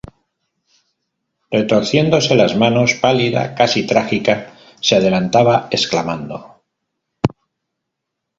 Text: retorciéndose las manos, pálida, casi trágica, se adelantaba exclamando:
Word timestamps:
retorciéndose 1.51 2.33
las 2.33 2.55
manos, 2.57 2.95
pálida, 2.95 3.53
casi 3.53 3.85
trágica, 3.85 4.55
se 4.81 4.95
adelantaba 4.95 5.67
exclamando: 5.69 6.37